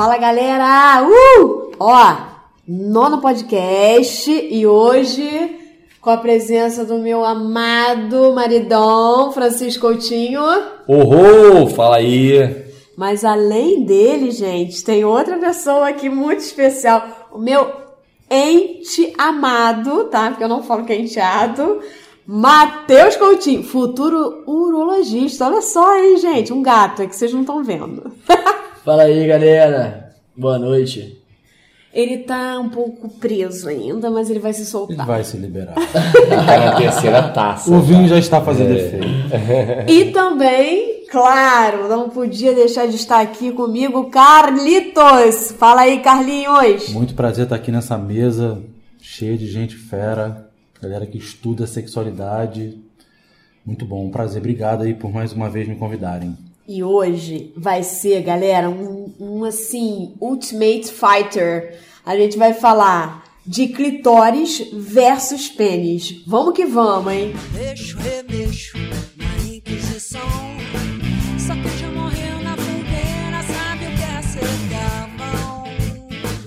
[0.00, 1.02] Fala galera!
[1.06, 1.72] Uh!
[1.78, 2.16] Ó,
[2.66, 5.58] nono podcast e hoje
[6.00, 10.40] com a presença do meu amado maridão Francisco Coutinho.
[10.88, 11.66] Uhul!
[11.66, 12.64] Fala aí!
[12.96, 17.28] Mas além dele, gente, tem outra pessoa aqui muito especial.
[17.30, 17.70] O meu
[18.30, 20.30] ente amado, tá?
[20.30, 21.78] Porque eu não falo que é enteado.
[22.26, 25.44] Matheus Coutinho, futuro urologista.
[25.44, 28.10] Olha só aí, gente, um gato, é que vocês não estão vendo.
[28.84, 30.14] Fala aí, galera.
[30.34, 31.18] Boa noite.
[31.92, 34.96] Ele tá um pouco preso ainda, mas ele vai se soltar.
[34.96, 35.74] Ele vai se liberar.
[35.74, 37.70] tá na terceira taça.
[37.70, 39.06] O vinho já está fazendo efeito.
[39.86, 45.52] E também, claro, não podia deixar de estar aqui comigo, Carlitos.
[45.58, 46.88] Fala aí, Carlinhos.
[46.88, 48.62] Muito prazer estar aqui nessa mesa
[48.98, 50.48] cheia de gente fera,
[50.80, 52.78] galera que estuda sexualidade.
[53.66, 54.38] Muito bom, um prazer.
[54.38, 56.34] Obrigado aí por mais uma vez me convidarem.
[56.72, 61.80] E hoje vai ser, galera, um, um assim, Ultimate Fighter.
[62.06, 66.22] A gente vai falar de clitóris versus pênis.
[66.28, 67.34] Vamos que vamos, hein?
[67.98, 68.78] Remexo
[69.16, 70.20] na Inquisição.
[71.44, 74.40] Só quem já morreu na fogueira sabe o que é ser.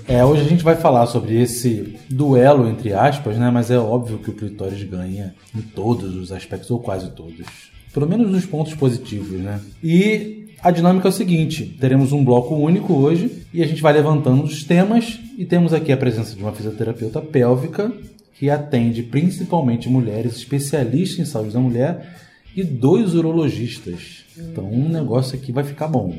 [0.08, 3.52] É, hoje a gente vai falar sobre esse duelo, entre aspas, né?
[3.52, 7.73] Mas é óbvio que o clitóris ganha em todos os aspectos, ou quase todos.
[7.94, 9.61] Pelo menos nos pontos positivos, né?
[9.83, 13.94] E a dinâmica é o seguinte: teremos um bloco único hoje e a gente vai
[13.94, 17.91] levantando os temas e temos aqui a presença de uma fisioterapeuta pélvica
[18.33, 22.16] que atende principalmente mulheres especialistas em saúde da mulher
[22.55, 24.25] e dois urologistas.
[24.38, 26.16] Então, um negócio aqui vai ficar bom.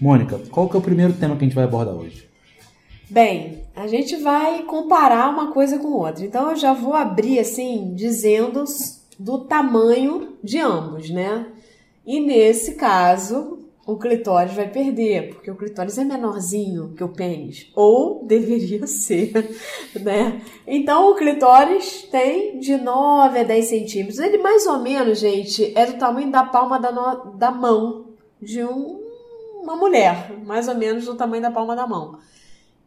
[0.00, 2.28] Mônica, qual que é o primeiro tema que a gente vai abordar hoje?
[3.10, 6.24] Bem, a gente vai comparar uma coisa com outra.
[6.24, 8.64] Então eu já vou abrir assim dizendo
[9.18, 11.46] do tamanho de ambos, né?
[12.06, 17.70] E nesse caso, o clitóris vai perder, porque o clitóris é menorzinho que o pênis,
[17.74, 19.32] ou deveria ser,
[20.00, 20.40] né?
[20.66, 24.18] Então o clitóris tem de 9 a 10 centímetros.
[24.18, 28.06] Ele mais ou menos, gente, é do tamanho da palma da, no- da mão
[28.40, 29.00] de um-
[29.62, 32.18] uma mulher, mais ou menos do tamanho da palma da mão.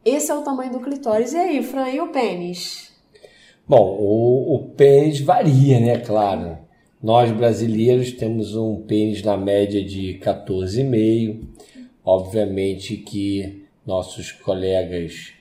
[0.04, 1.34] Esse é o tamanho do clitóris.
[1.34, 2.91] E aí, Fran, e o pênis?
[3.72, 5.98] Bom, o, o pênis varia, né?
[6.00, 6.58] Claro.
[7.02, 11.40] Nós brasileiros temos um pênis na média de 14,5.
[12.04, 15.32] Obviamente que nossos colegas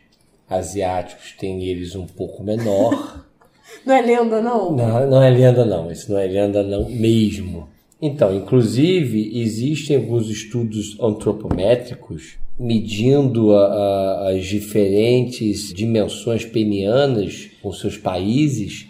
[0.49, 3.27] asiáticos têm eles um pouco menor.
[3.85, 4.77] Não é lenda, não?
[4.77, 7.69] Não, não é lenda não, isso não é lenda não mesmo.
[8.03, 17.97] Então, inclusive, existem alguns estudos antropométricos medindo a- a- as diferentes dimensões penianas com seus
[17.97, 18.87] países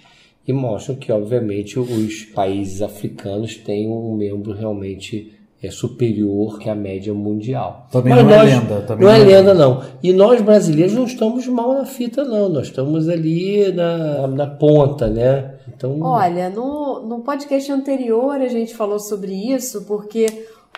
[0.47, 5.33] e mostram que, obviamente, os países africanos têm um membro realmente
[5.63, 7.87] é, superior que a média mundial.
[7.93, 9.83] Também Mas não é nós- lenda, também não é não é lenda, não.
[10.03, 12.49] E nós brasileiros não estamos mal na fita, não.
[12.49, 15.57] Nós estamos ali na, na ponta, né?
[15.69, 20.27] Então, Olha, no, no podcast anterior a gente falou sobre isso, porque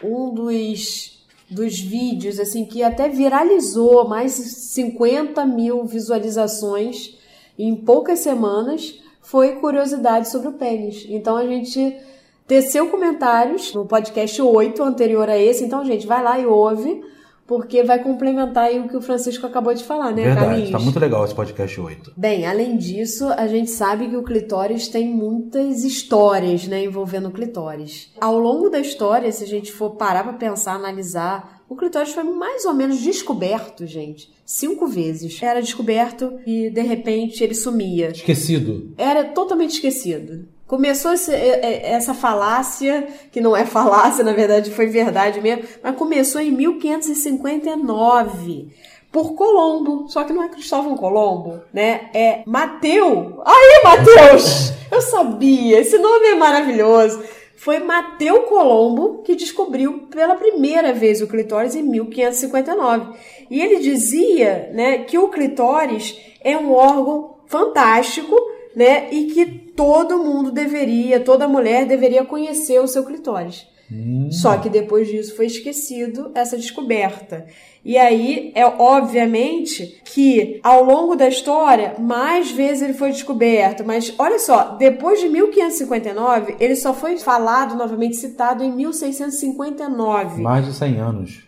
[0.02, 1.21] um dos,
[1.52, 7.16] dos vídeos, assim, que até viralizou mais de 50 mil visualizações
[7.58, 11.06] em poucas semanas, foi curiosidade sobre o pênis.
[11.08, 11.96] Então a gente
[12.46, 15.64] teceu comentários no podcast 8 anterior a esse.
[15.64, 17.02] Então, gente, vai lá e ouve,
[17.52, 20.70] porque vai complementar aí o que o Francisco acabou de falar, né, Verdade, Carlinhos?
[20.70, 22.14] tá muito legal esse podcast 8.
[22.16, 27.30] Bem, além disso, a gente sabe que o clitóris tem muitas histórias, né, envolvendo o
[27.30, 28.10] clitóris.
[28.18, 32.24] Ao longo da história, se a gente for parar para pensar, analisar, o clitóris foi
[32.24, 35.42] mais ou menos descoberto, gente, cinco vezes.
[35.42, 38.12] Era descoberto e de repente ele sumia.
[38.12, 38.94] Esquecido.
[38.96, 40.48] Era totalmente esquecido.
[40.72, 45.64] Começou esse- é- é- essa falácia, que não é falácia, na verdade foi verdade mesmo,
[45.82, 48.68] mas começou em 1559
[49.12, 50.06] por Colombo.
[50.08, 52.08] Só que não é Cristóvão Colombo, né?
[52.14, 53.42] É Mateu.
[53.44, 54.72] Aí, Mateus!
[54.90, 57.22] Eu sabia, esse nome é maravilhoso.
[57.54, 63.12] Foi Mateu Colombo que descobriu pela primeira vez o clitóris em 1559.
[63.50, 68.34] E ele dizia, né, que o clitóris é um órgão fantástico,
[68.74, 73.66] né, e que todo mundo deveria, toda mulher deveria conhecer o seu clitóris.
[74.30, 77.44] Só que depois disso foi esquecido essa descoberta.
[77.84, 84.14] E aí é obviamente que ao longo da história mais vezes ele foi descoberto, mas
[84.18, 90.72] olha só, depois de 1559 ele só foi falado novamente citado em 1659 Mais de
[90.72, 91.42] 100 anos.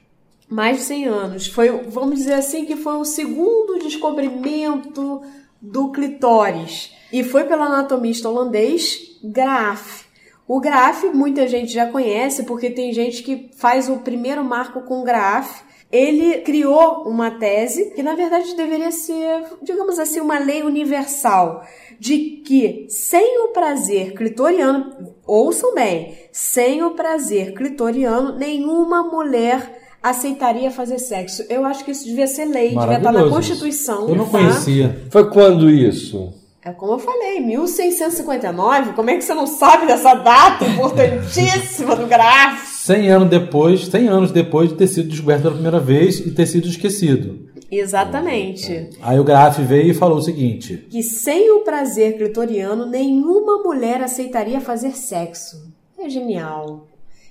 [0.47, 1.47] mais de 100 anos.
[1.47, 5.23] Foi, vamos dizer assim, que foi o segundo descobrimento
[5.71, 6.93] do clitóris.
[7.13, 10.05] E foi pelo anatomista holandês Graaf.
[10.47, 15.03] O Graaf muita gente já conhece, porque tem gente que faz o primeiro marco com
[15.03, 15.63] Graaf.
[15.91, 21.65] ele criou uma tese que na verdade deveria ser, digamos assim, uma lei universal
[21.99, 30.71] de que sem o prazer clitoriano, ouçam bem, sem o prazer clitoriano, nenhuma mulher aceitaria
[30.71, 31.43] fazer sexo.
[31.49, 34.07] Eu acho que isso devia ser lei, devia estar na Constituição.
[34.07, 34.33] Eu não tá?
[34.33, 35.03] conhecia.
[35.11, 36.31] Foi quando isso?
[36.63, 38.93] É como eu falei, 1659.
[38.93, 42.69] Como é que você não sabe dessa data importantíssima do gráfico?
[42.69, 46.47] 100 anos depois, 100 anos depois de ter sido descoberto pela primeira vez e ter
[46.47, 47.49] sido esquecido.
[47.71, 48.91] Exatamente.
[49.01, 54.03] Aí o Graf veio e falou o seguinte: Que sem o prazer clitoriano, nenhuma mulher
[54.03, 55.73] aceitaria fazer sexo.
[55.99, 56.87] É genial.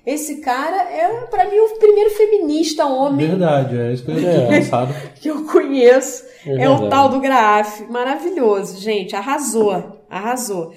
[0.06, 4.32] Esse cara é, pra mim, o primeiro feminista homem verdade, é isso que eu tinha
[4.32, 4.48] É.
[4.48, 4.94] pensado.
[5.16, 6.26] que eu conheço.
[6.46, 7.80] É É, o tal do Graf.
[7.90, 9.16] Maravilhoso, gente.
[9.16, 10.02] Arrasou.
[10.10, 10.74] Arrasou.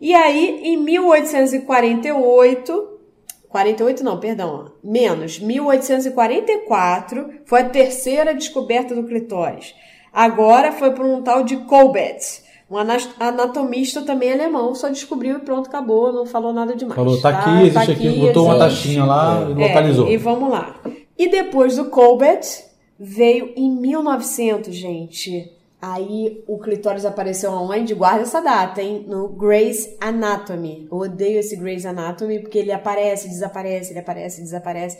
[0.00, 2.88] E aí, em 1848.
[3.48, 4.72] 48 não, perdão.
[4.82, 5.38] Menos.
[5.38, 9.74] 1844 foi a terceira descoberta do clitóris.
[10.12, 12.18] Agora foi por um tal de Colbert.
[12.72, 12.78] Um
[13.20, 16.96] anatomista também alemão, só descobriu e pronto, acabou, não falou nada demais.
[16.96, 20.08] Falou, tá aqui, existe aqui, botou uma taxinha lá e É, localizou.
[20.08, 20.74] e vamos lá.
[21.18, 22.40] E depois do Colbert,
[22.98, 25.52] veio em 1900, gente.
[25.80, 27.92] Aí o clitóris apareceu aonde?
[27.92, 29.04] Guarda essa data, hein?
[29.08, 30.86] No Grey's Anatomy.
[30.90, 34.96] Eu odeio esse Grey's Anatomy porque ele aparece, desaparece, ele aparece, desaparece.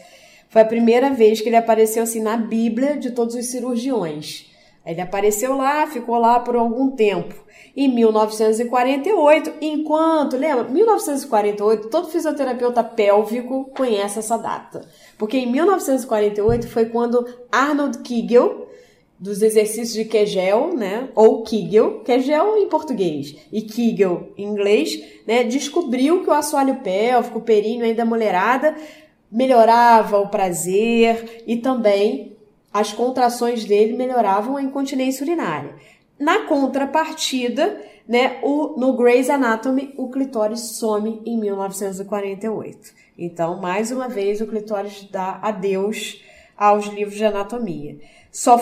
[0.49, 4.47] Foi a primeira vez que ele apareceu assim na Bíblia de todos os cirurgiões.
[4.85, 7.35] Ele apareceu lá, ficou lá por algum tempo.
[7.75, 10.65] Em 1948, enquanto, lembra?
[10.65, 14.87] 1948, todo fisioterapeuta pélvico conhece essa data.
[15.17, 18.69] Porque em 1948 foi quando Arnold Kegel,
[19.19, 21.09] dos exercícios de Kegel, né?
[21.15, 25.45] Ou Kegel, Kegel em português e Kegel em inglês, né?
[25.45, 28.77] Descobriu que o assoalho pélvico, o períneo aí da mulherada
[29.31, 32.37] melhorava o prazer e também
[32.73, 35.75] as contrações dele melhoravam a incontinência urinária.
[36.23, 42.93] Na contrapartida, né, o, no Grey's Anatomy, o clitóris some em 1948.
[43.19, 46.23] Então, mais uma vez, o clitóris dá adeus
[46.57, 47.99] aos livros de anatomia.
[48.31, 48.61] Só,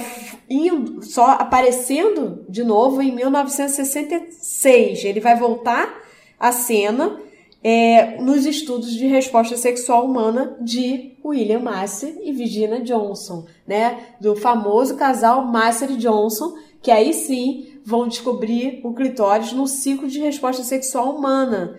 [0.48, 5.04] indo, só aparecendo de novo em 1966.
[5.04, 6.00] Ele vai voltar
[6.38, 7.20] à cena
[7.62, 13.98] é, nos estudos de resposta sexual humana de William Massey e Virginia Johnson, né?
[14.18, 20.09] Do famoso casal Massey e Johnson, que aí sim vão descobrir o clitóris no ciclo
[20.09, 21.79] de resposta sexual humana.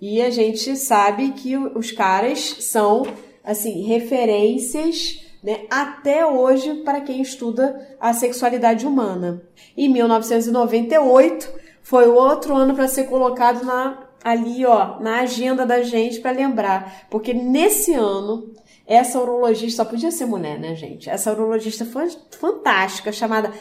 [0.00, 3.06] E a gente sabe que os caras são,
[3.44, 9.42] assim, referências, né, até hoje para quem estuda a sexualidade humana.
[9.76, 11.48] Em 1998
[11.82, 16.30] foi o outro ano para ser colocado na ali, ó, na agenda da gente para
[16.30, 18.52] lembrar, porque nesse ano
[18.86, 21.10] essa urologista só podia ser mulher, né, gente?
[21.10, 21.84] Essa urologista
[22.30, 23.52] fantástica, chamada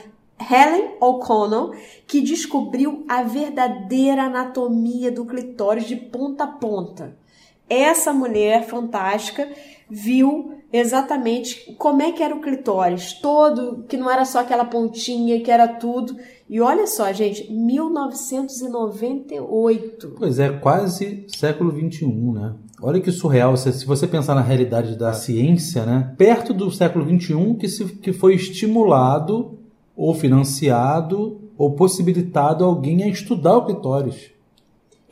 [0.50, 1.72] Helen O'Connell,
[2.08, 7.16] que descobriu a verdadeira anatomia do clitóris de ponta a ponta.
[7.70, 9.48] Essa mulher fantástica
[9.90, 15.40] viu exatamente como é que era o clitóris, todo, que não era só aquela pontinha,
[15.42, 16.18] que era tudo.
[16.50, 20.16] E olha só, gente, 1998.
[20.18, 22.56] Pois é, quase século XXI, né?
[22.82, 26.16] Olha que surreal, se, você pensar na realidade da ciência, né?
[26.18, 29.61] Perto do século XXI que, se, que foi estimulado
[29.96, 34.32] ou financiado ou possibilitado alguém a estudar o clitóris.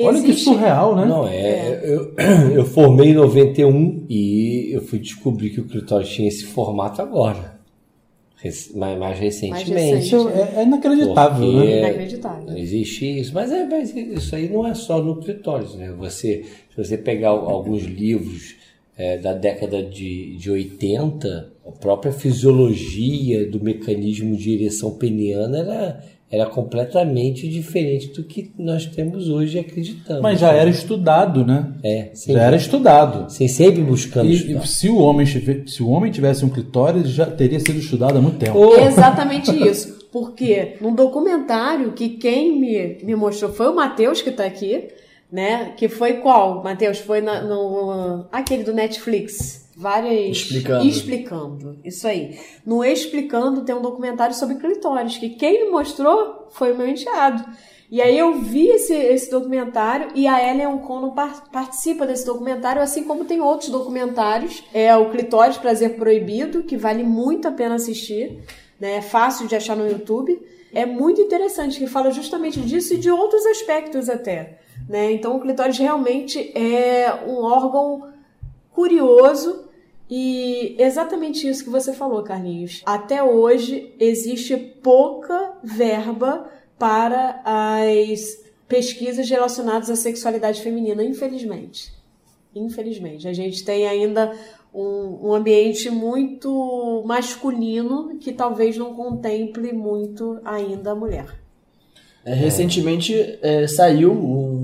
[0.01, 1.05] Olha que Existe- surreal, né?
[1.05, 1.81] Não, é.
[1.83, 2.13] Eu,
[2.55, 7.59] eu formei em 91 e eu fui descobrir que o clitóris tinha esse formato agora.
[8.37, 9.71] Rec- mais, mais recentemente.
[9.73, 10.05] recente.
[10.05, 11.79] Isso é, é inacreditável, né?
[11.79, 12.45] Inacreditável.
[12.47, 13.33] Não existe isso.
[13.33, 15.91] Mas, é, mas isso aí não é só no clitóris, né?
[15.97, 18.55] Você, se você pegar alguns livros
[18.99, 26.03] é, da década de, de 80, a própria fisiologia do mecanismo de ereção peniana era,
[26.29, 30.21] era completamente diferente do que nós temos hoje e acreditamos.
[30.21, 31.71] Mas já era estudado, né?
[31.81, 32.33] É, sim.
[32.33, 33.31] Já era estudado.
[33.31, 34.63] Sim, sempre buscando E, estudar.
[34.65, 38.21] e se, o homem, se o homem tivesse um clitóris, já teria sido estudado há
[38.21, 38.57] muito tempo.
[38.59, 39.97] Ô, Exatamente isso.
[40.11, 44.89] Porque num documentário que quem me, me mostrou foi o Matheus, que tá aqui,
[45.31, 45.73] né?
[45.77, 46.99] Que foi qual, Matheus?
[46.99, 48.25] Foi na- no.
[48.31, 49.67] aquele do Netflix.
[49.77, 50.37] Várias.
[50.37, 50.85] Explicando.
[50.87, 51.79] Explicando.
[51.85, 52.37] Isso aí.
[52.65, 57.45] No Explicando tem um documentário sobre clitóris, que quem me mostrou foi o meu enteado.
[57.91, 62.81] E aí eu vi esse, esse documentário e a Ellen O'Connell par- participa desse documentário,
[62.81, 64.63] assim como tem outros documentários.
[64.73, 68.37] É o Clitóris Prazer Proibido, que vale muito a pena assistir.
[68.79, 68.97] Né?
[68.97, 70.39] É fácil de achar no YouTube.
[70.71, 74.59] É muito interessante, que fala justamente disso e de outros aspectos até.
[74.89, 75.11] Né?
[75.11, 78.09] Então o clitóris realmente é um órgão
[78.71, 79.69] curioso
[80.09, 82.81] E exatamente isso que você falou, Carlinhos.
[82.83, 91.93] Até hoje existe pouca verba para as pesquisas relacionadas à sexualidade feminina, infelizmente.
[92.55, 93.27] Infelizmente.
[93.27, 94.35] A gente tem ainda
[94.73, 101.27] um, um ambiente muito masculino que talvez não contemple muito ainda a mulher.
[102.25, 104.58] É, recentemente é, saiu um,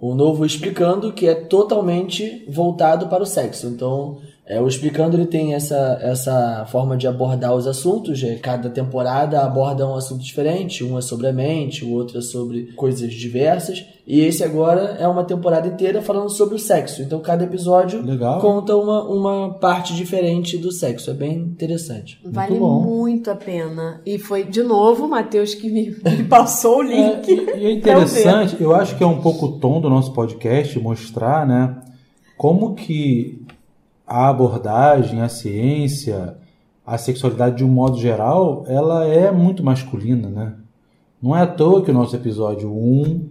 [0.00, 3.66] um novo Explicando que é totalmente voltado para o sexo.
[3.66, 8.20] Então, é, o Explicando ele tem essa, essa forma de abordar os assuntos.
[8.24, 10.82] é, cada temporada aborda um assunto diferente.
[10.82, 13.84] Um é sobre a mente, o outro é sobre coisas diversas.
[14.04, 17.00] E esse agora é uma temporada inteira falando sobre o sexo.
[17.00, 18.40] Então, cada episódio Legal.
[18.40, 21.10] conta uma, uma parte diferente do sexo.
[21.10, 22.18] É bem interessante.
[22.24, 22.80] Vale bom.
[22.82, 24.00] muito a pena.
[24.04, 27.28] E foi, de novo, o Matheus que me, me passou o É, link.
[27.30, 30.76] e, e é interessante, eu acho que é um pouco o tom do nosso podcast
[30.80, 31.76] mostrar, né,
[32.36, 33.44] como que
[34.10, 36.34] a abordagem, a ciência,
[36.84, 40.54] a sexualidade de um modo geral, ela é muito masculina, né?
[41.22, 43.28] Não é à toa que o nosso episódio 1,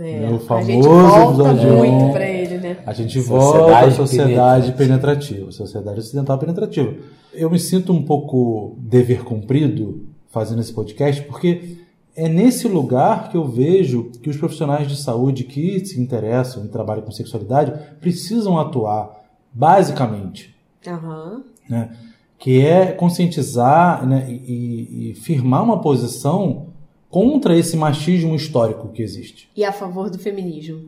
[0.00, 2.12] É, Meu a famoso gente volta episódio muito um.
[2.12, 2.76] pra ele, né?
[2.86, 4.76] a gente Sociedade volta à sociedade penetrativa.
[4.76, 6.94] penetrativa, sociedade ocidental penetrativa.
[7.34, 11.76] Eu me sinto um pouco dever cumprido fazendo esse podcast, porque
[12.16, 16.68] é nesse lugar que eu vejo que os profissionais de saúde que se interessam e
[16.68, 19.17] trabalham com sexualidade precisam atuar,
[19.58, 20.54] basicamente,
[20.86, 21.42] Aham.
[21.68, 21.90] né?
[22.38, 26.68] que é conscientizar né, e, e firmar uma posição
[27.10, 29.50] contra esse machismo histórico que existe.
[29.56, 30.82] E a favor do feminismo.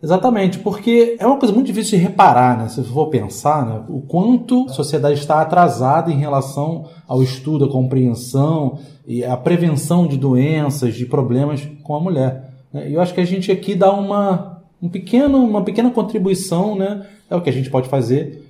[0.00, 2.68] Exatamente, porque é uma coisa muito difícil de reparar, né?
[2.68, 3.84] Se for pensar, né?
[3.88, 10.06] o quanto a sociedade está atrasada em relação ao estudo, à compreensão e à prevenção
[10.06, 12.52] de doenças, de problemas com a mulher.
[12.72, 12.88] né?
[12.90, 17.06] E eu acho que a gente aqui dá uma, um pequeno, uma pequena contribuição, né?
[17.32, 18.44] É o que a gente pode fazer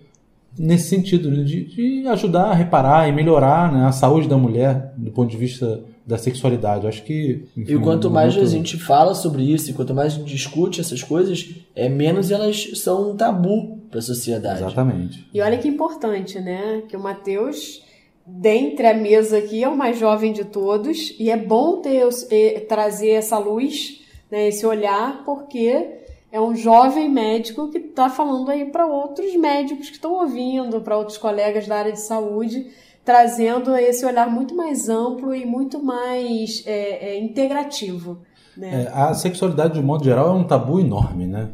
[0.59, 1.43] nesse sentido, né?
[1.45, 3.85] de, de ajudar a reparar e melhorar né?
[3.87, 6.87] a saúde da mulher do ponto de vista da sexualidade.
[6.87, 7.45] Acho que.
[7.57, 10.17] enfim, E quanto um mais muito- a gente fala sobre isso e quanto mais a
[10.17, 14.59] gente discute essas coisas, é menos elas são um tabu para a sociedade.
[14.61, 15.27] Exatamente.
[15.33, 16.83] E olha que importante, né?
[16.89, 17.83] Que o Matheus,
[18.27, 21.15] dentre a mesa aqui, é o mais jovem de todos.
[21.19, 26.02] E é bom ter, os- eh, trazer essa luz, né, esse olhar, porque
[26.33, 30.97] é um jovem médico que está falando aí para outros médicos que estão ouvindo, para
[30.97, 32.69] outros colegas da área de saúde,
[33.05, 38.23] trazendo esse olhar muito mais amplo e muito mais eh, eh, integrativo.
[38.57, 38.85] Né?
[38.85, 41.51] É, a sexualidade, de modo geral, é um tabu enorme, né?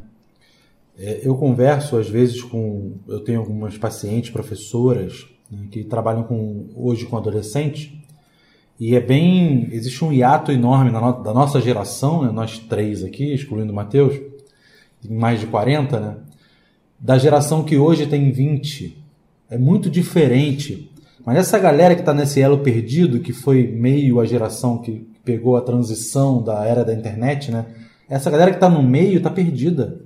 [0.97, 2.99] É, eu converso, às vezes, com...
[3.09, 7.93] Eu tenho algumas pacientes, professoras, né, que trabalham com, hoje com adolescentes,
[8.79, 9.69] e é bem...
[9.73, 14.21] Existe um hiato enorme no- da nossa geração, né, nós três aqui, excluindo o Matheus,
[15.09, 16.17] mais de 40, né?
[16.99, 19.05] Da geração que hoje tem 20.
[19.51, 20.91] É muito diferente.
[21.25, 25.57] Mas essa galera que está nesse elo perdido, que foi meio a geração que pegou
[25.57, 27.67] a transição da era da internet, né?
[28.09, 30.01] Essa galera que está no meio está perdida.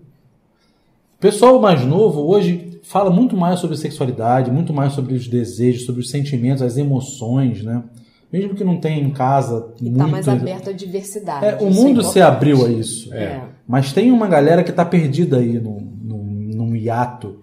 [1.16, 5.86] O pessoal mais novo hoje fala muito mais sobre sexualidade, muito mais sobre os desejos,
[5.86, 7.84] sobre os sentimentos, as emoções, né?
[8.32, 9.98] Mesmo que não tenha em casa E muito...
[9.98, 11.44] tá mais aberto à diversidade.
[11.44, 12.20] É, o mundo se importante.
[12.22, 13.12] abriu a isso.
[13.12, 13.42] É.
[13.68, 17.40] Mas tem uma galera que está perdida aí num, num, num hiato,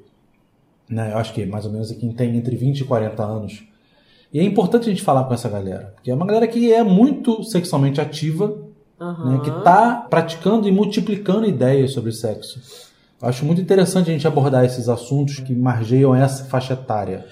[0.89, 1.11] né?
[1.13, 3.63] Eu acho que mais ou menos quem tem entre 20 e 40 anos.
[4.33, 6.83] E é importante a gente falar com essa galera, porque é uma galera que é
[6.83, 8.55] muito sexualmente ativa,
[8.99, 9.31] Aham.
[9.31, 9.41] né?
[9.43, 12.59] que está praticando e multiplicando ideias sobre sexo.
[13.21, 17.25] Eu acho muito interessante a gente abordar esses assuntos que margeiam essa faixa etária.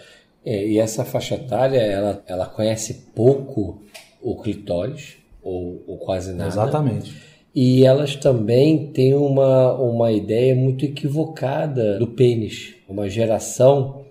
[0.47, 3.81] É, e essa faixa etária, ela, ela conhece pouco
[4.21, 6.49] o clitóris, ou, ou quase nada.
[6.49, 7.13] Exatamente.
[7.53, 12.75] E elas também têm uma, uma ideia muito equivocada do pênis.
[12.87, 14.05] Uma geração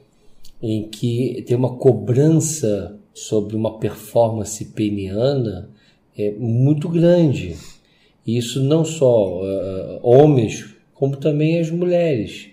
[0.60, 5.70] em que tem uma cobrança sobre uma performance peniana
[6.18, 7.56] é, muito grande.
[8.26, 12.48] E isso não só ah, homens, como também as mulheres.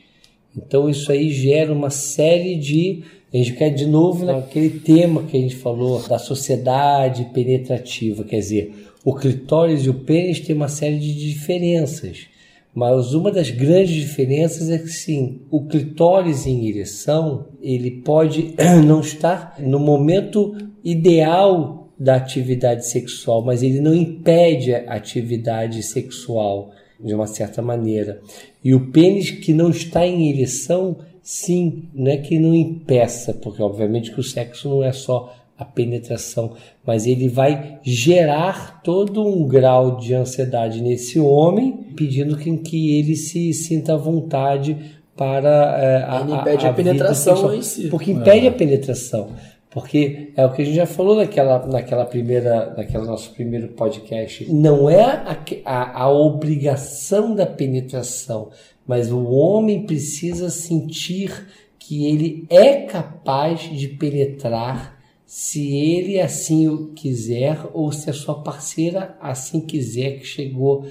[0.55, 3.03] Então isso aí gera uma série de.
[3.33, 8.37] A gente cai de novo naquele tema que a gente falou da sociedade penetrativa, quer
[8.37, 12.27] dizer, o clitóris e o pênis têm uma série de diferenças.
[12.75, 18.53] Mas uma das grandes diferenças é que sim, o clitóris em ereção, ele pode
[18.85, 26.71] não estar no momento ideal da atividade sexual, mas ele não impede a atividade sexual
[26.99, 28.21] de uma certa maneira.
[28.63, 33.63] E o pênis que não está em ereção, sim, não é que não impeça, porque
[33.63, 36.51] obviamente que o sexo não é só a penetração,
[36.86, 43.15] mas ele vai gerar todo um grau de ansiedade nesse homem, pedindo que, que ele
[43.15, 44.77] se sinta à vontade
[45.15, 47.56] para é, a, Ele impede a vida penetração sexual.
[47.56, 47.88] em si.
[47.88, 49.30] Porque impede a penetração.
[49.70, 54.51] Porque é o que a gente já falou naquela, naquela primeira, naquele nosso primeiro podcast.
[54.53, 58.50] Não é a, a, a obrigação da penetração,
[58.87, 61.47] mas o homem precisa sentir
[61.79, 68.35] que ele é capaz de penetrar se ele assim o quiser ou se a sua
[68.41, 70.85] parceira assim quiser que chegou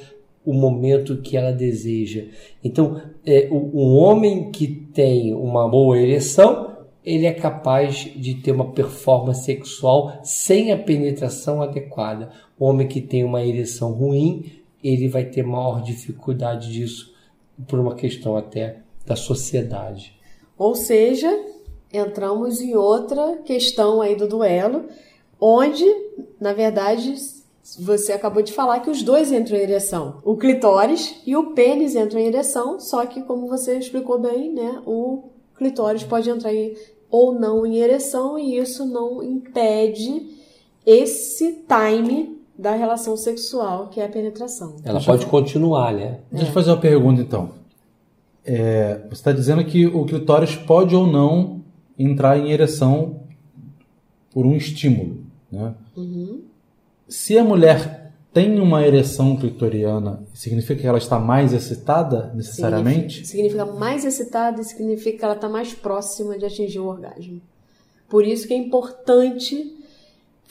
[0.44, 2.25] o momento que ela deseja.
[2.64, 8.52] Então, é, o, um homem que tem uma boa ereção, ele é capaz de ter
[8.52, 12.30] uma performance sexual sem a penetração adequada.
[12.58, 14.44] O homem que tem uma ereção ruim,
[14.82, 17.12] ele vai ter maior dificuldade disso
[17.68, 20.18] por uma questão até da sociedade.
[20.56, 21.28] Ou seja,
[21.92, 24.85] entramos em outra questão aí do duelo,
[25.40, 25.85] onde,
[26.40, 27.14] na verdade,
[27.78, 30.18] você acabou de falar que os dois entram em ereção.
[30.25, 34.82] O clitóris e o pênis entram em ereção, só que, como você explicou bem, né,
[34.87, 35.25] o
[35.56, 36.76] clitóris pode entrar em,
[37.11, 40.28] ou não em ereção e isso não impede
[40.85, 44.76] esse time da relação sexual, que é a penetração.
[44.85, 46.21] Ela pode continuar, né?
[46.31, 47.50] Deixa eu fazer uma pergunta então.
[48.45, 51.61] É, você está dizendo que o clitóris pode ou não
[51.99, 53.21] entrar em ereção
[54.31, 55.75] por um estímulo, né?
[57.09, 63.26] Se a mulher tem uma ereção clitoriana, significa que ela está mais excitada necessariamente?
[63.26, 67.42] Significa, significa mais excitada e significa que ela está mais próxima de atingir o orgasmo.
[68.09, 69.82] Por isso que é importante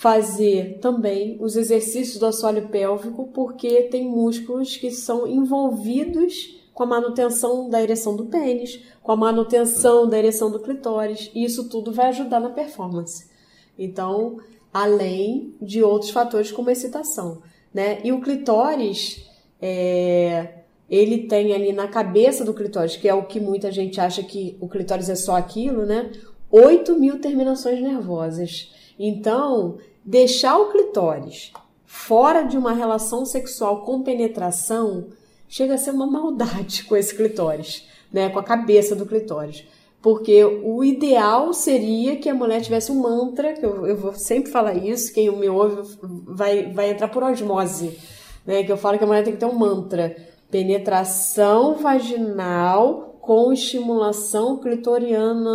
[0.01, 6.87] fazer também os exercícios do assoalho pélvico, porque tem músculos que são envolvidos com a
[6.87, 11.91] manutenção da ereção do pênis, com a manutenção da ereção do clitóris, e isso tudo
[11.91, 13.29] vai ajudar na performance.
[13.77, 14.39] Então,
[14.73, 18.01] além de outros fatores como a excitação, né?
[18.03, 19.29] E o clitóris,
[19.61, 24.23] é, ele tem ali na cabeça do clitóris, que é o que muita gente acha
[24.23, 26.11] que o clitóris é só aquilo, né?
[26.49, 28.73] 8 mil terminações nervosas.
[28.97, 31.51] Então, deixar o clitóris
[31.85, 35.07] fora de uma relação sexual com penetração
[35.51, 38.29] chega a ser uma maldade com esse clitóris, né?
[38.29, 39.65] Com a cabeça do clitóris.
[40.01, 44.49] Porque o ideal seria que a mulher tivesse um mantra, que eu, eu vou sempre
[44.49, 47.99] falar isso, quem me ouve vai, vai entrar por osmose,
[48.45, 48.63] né?
[48.63, 50.15] Que eu falo que a mulher tem que ter um mantra.
[50.49, 55.51] Penetração vaginal com estimulação clitoriana.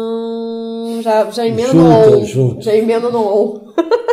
[1.03, 2.61] Já, já emenda no on.
[2.61, 3.61] Já emenda no on.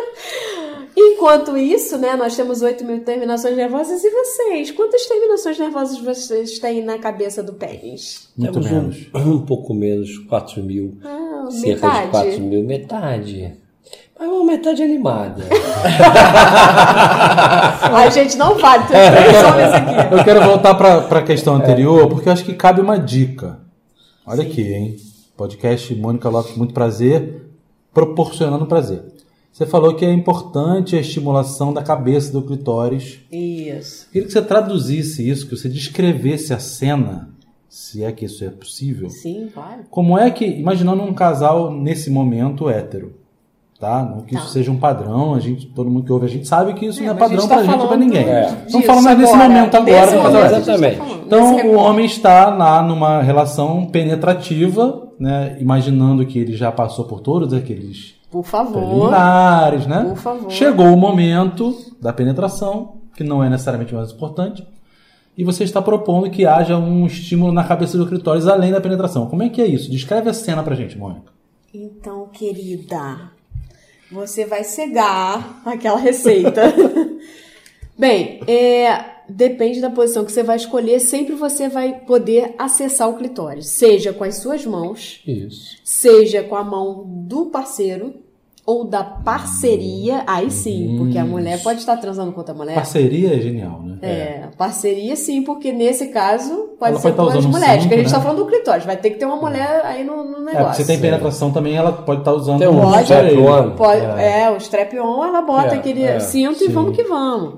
[1.24, 4.04] Enquanto isso, né, nós temos 8 mil terminações nervosas.
[4.04, 4.72] E vocês?
[4.72, 8.28] Quantas terminações nervosas vocês têm na cabeça do pênis?
[8.38, 9.08] Muito Temos menos.
[9.16, 10.98] Um, um pouco menos, 4 mil.
[11.02, 12.04] Ah, cerca metade.
[12.04, 13.54] de 4 mil, metade.
[14.20, 15.46] Mas uma metade animada.
[17.96, 20.14] A gente não vale três homens aqui.
[20.14, 23.62] Eu quero voltar para a questão anterior, porque eu acho que cabe uma dica.
[24.28, 24.98] Olha aqui, hein?
[25.38, 27.46] Podcast Mônica Lopes, muito prazer,
[27.94, 29.14] proporcionando prazer.
[29.54, 33.20] Você falou que é importante a estimulação da cabeça do clitóris.
[33.32, 34.08] Isso.
[34.12, 37.30] Queria que você traduzisse isso, que você descrevesse a cena,
[37.70, 39.12] se é que isso é possível.
[39.12, 39.82] Sim, claro.
[39.92, 43.14] Como é que, imaginando um casal nesse momento hétero,
[43.80, 44.04] tá?
[44.04, 44.52] Não que isso Tá.
[44.54, 47.06] seja um padrão, a gente, todo mundo que ouve a gente sabe que isso É,
[47.06, 48.24] não é padrão gente tá pra gente, pra falando ninguém.
[48.28, 48.58] É.
[48.66, 50.98] Estamos falando nesse momento agora, casal momento tá Exatamente.
[50.98, 55.58] falando, Então, nesse o homem está lá numa relação penetrativa, né?
[55.60, 58.82] Imaginando que ele já passou por todos aqueles Por favor.
[58.82, 60.06] preliminares, né?
[60.06, 60.50] Por favor.
[60.50, 64.68] Chegou o momento da penetração, que não é necessariamente o mais importante,
[65.38, 69.28] e você está propondo que haja um estímulo na cabeça do clitóris além da penetração.
[69.28, 69.92] Como é que é isso?
[69.92, 71.32] Descreve a cena pra gente, Mônica.
[71.72, 73.32] Então, querida,
[74.12, 76.74] você vai cegar aquela receita.
[77.96, 83.16] Bem, é, depende da posição que você vai escolher, sempre você vai poder acessar o
[83.18, 85.78] clitóris, seja com as suas mãos, Isso.
[85.84, 88.16] seja com a mão do parceiro
[88.66, 92.76] ou da parceria, aí sim, porque a mulher pode estar transando com outra mulher.
[92.76, 93.98] Parceria é genial, né?
[94.02, 97.94] É, parceria sim, porque nesse caso pode Ela ser pode com as um mulheres, porque
[97.96, 98.24] a gente está né?
[98.24, 100.66] falando do clitóris, vai ter que ter uma mulher aí no, no É, negócio.
[100.68, 103.12] porque se tem penetração também, ela pode estar usando Tem um um Pode.
[103.14, 103.72] aparelho.
[103.76, 104.50] Pode, é.
[104.50, 107.56] o strap-on, ela bota É, aquele é, cinto e vamos que vamos.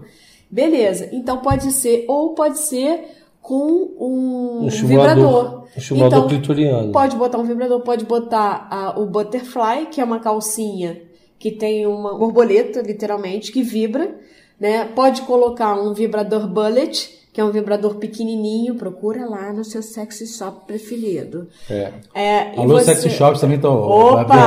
[0.49, 5.63] Beleza, então pode ser, ou pode ser com um, Um vibrador.
[5.75, 6.91] Um estimulador então, clitoriano.
[6.91, 11.01] Pode botar um vibrador, pode botar ah, o butterfly, que é uma calcinha
[11.37, 14.15] que tem uma borboleta, literalmente, que vibra.
[14.59, 14.85] Né?
[14.85, 20.25] Pode colocar um vibrador bullet, que é um vibrador pequenininho, procura lá no seu sexy
[20.25, 21.49] shop preferido.
[21.69, 21.91] É.
[22.13, 23.75] É, Alô, você- sexy shops também estão.
[23.77, 24.37] Opa!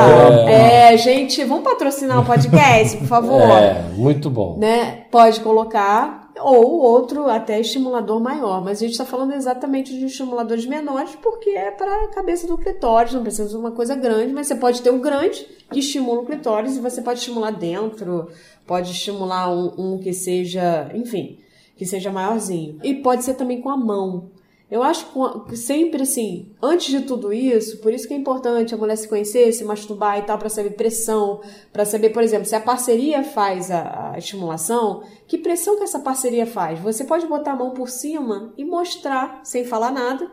[0.48, 3.42] É, gente, vamos patrocinar o podcast, por favor.
[3.60, 4.56] É, muito bom.
[4.58, 5.02] Né?
[5.10, 6.30] Pode colocar.
[6.40, 8.64] ou outro até estimulador maior.
[8.64, 12.56] Mas a gente está falando exatamente de estimuladores menores porque é para a cabeça do
[12.56, 16.20] clitóris, não precisa de uma coisa grande, mas você pode ter o grande que estimula
[16.22, 18.28] o clitóris e você pode estimular dentro,
[18.66, 21.38] pode estimular um, um que seja, enfim,
[21.78, 22.78] que seja maiorzinho.
[22.82, 24.30] E pode ser também com a mão.
[24.70, 25.06] Eu acho
[25.48, 29.08] que sempre assim, antes de tudo isso, por isso que é importante a mulher se
[29.08, 31.40] conhecer, se masturbar e tal, para saber pressão,
[31.72, 36.00] para saber, por exemplo, se a parceria faz a, a, estimulação, que pressão que essa
[36.00, 36.78] parceria faz?
[36.80, 40.30] Você pode botar a mão por cima e mostrar, sem falar nada,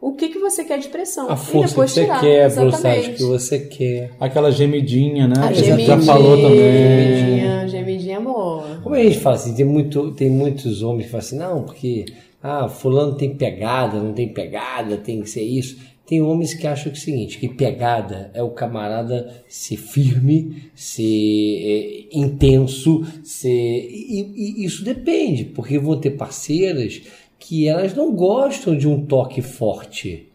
[0.00, 1.30] o que, que você quer de pressão.
[1.30, 2.20] A força e depois que você tirar.
[2.20, 4.10] quer, a que você quer.
[4.18, 5.36] Aquela gemidinha, né?
[5.38, 7.16] A gemidinha, já falou também.
[7.16, 8.80] Gemidinha, gemidinha boa.
[8.82, 12.04] Como a gente fala assim, tem, muito, tem muitos homens que falam assim, não, porque
[12.42, 15.78] ah, fulano tem pegada, não tem pegada, tem que ser isso.
[16.06, 20.70] Tem homens que acham que é o seguinte, que pegada é o camarada ser firme,
[20.72, 23.50] ser é, intenso, ser.
[23.50, 27.02] E, e isso depende, porque vão ter parceiras
[27.40, 30.28] que elas não gostam de um toque forte.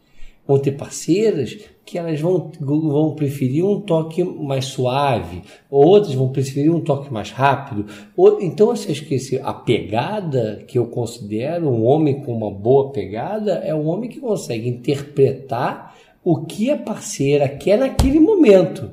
[0.52, 6.70] Vão ter parceiras que elas vão, vão preferir um toque mais suave, outras vão preferir
[6.70, 7.86] um toque mais rápido.
[8.42, 13.74] Então, você esquece, a pegada que eu considero um homem com uma boa pegada é
[13.74, 18.92] um homem que consegue interpretar o que a parceira quer naquele momento.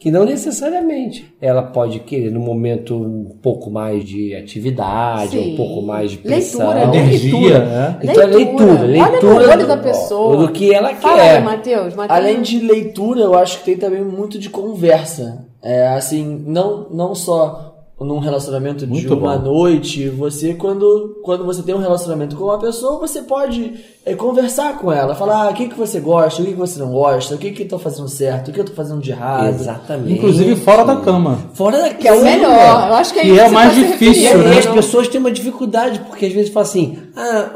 [0.00, 5.52] Que não necessariamente ela pode querer no momento um pouco mais de atividade, Sim.
[5.52, 6.70] um pouco mais de pressão.
[6.70, 7.64] Leitura, Energia, leitura.
[7.66, 7.98] né?
[8.02, 10.36] Então é leitura, Olha leitura no olho do- da pessoa.
[10.38, 11.36] do que ela Fala quer.
[11.36, 11.94] aí, Matheus.
[11.94, 12.18] Matheus.
[12.18, 15.46] Além de leitura, eu acho que tem também muito de conversa.
[15.62, 17.69] É assim, não, não só
[18.00, 19.52] num relacionamento de Muito uma bom.
[19.52, 23.74] noite, você quando, quando você tem um relacionamento com uma pessoa, você pode
[24.06, 26.78] é, conversar com ela, falar ah, o que, que você gosta, o que, que você
[26.78, 29.10] não gosta, o que, que eu tô fazendo certo, o que eu tô fazendo de
[29.10, 29.48] errado.
[29.48, 30.14] Exatamente.
[30.14, 31.38] Inclusive fora da cama.
[31.52, 32.30] Fora da Que é o cama.
[32.30, 32.88] melhor.
[32.88, 34.58] Eu acho que é Que isso é você mais tá difícil, E né?
[34.58, 37.50] as pessoas têm uma dificuldade, porque às vezes fala assim: ah,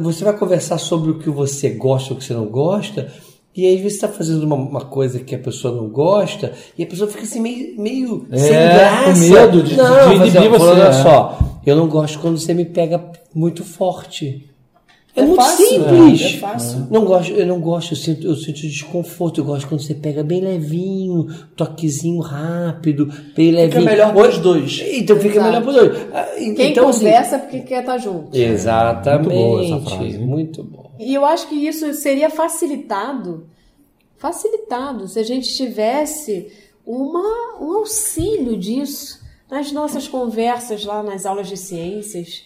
[0.00, 3.08] você vai conversar sobre o que você gosta ou o que você não gosta,
[3.56, 6.86] e aí você está fazendo uma, uma coisa que a pessoa não gosta, e a
[6.86, 9.04] pessoa fica assim meio, meio É, sem graça.
[9.12, 10.92] com medo de- não, de fala inibir assim, você, Olha é.
[10.92, 13.02] só, eu não gosto quando você me pega
[13.34, 14.48] muito forte.
[15.16, 16.20] É, É muito fácil, simples.
[16.22, 16.86] é, é fácil.
[16.90, 19.40] Não gosto, eu não gosto, eu sinto, eu sinto desconforto.
[19.40, 23.84] Eu gosto quando você pega bem levinho, toquezinho rápido, bem levinho.
[23.84, 24.82] melhor Oi- pros dois.
[24.92, 25.46] Então fica Exato.
[25.46, 26.06] melhor pros dois.
[26.12, 28.36] Ah, Quem então, assim, conversa é porque quer estar junto.
[28.36, 29.28] Exatamente.
[29.28, 30.26] Muito boa essa frase, hein?
[30.26, 30.83] Muito bom.
[30.98, 33.46] E eu acho que isso seria facilitado,
[34.16, 36.50] facilitado, se a gente tivesse
[36.86, 42.42] uma, um auxílio disso nas nossas conversas lá nas aulas de ciências.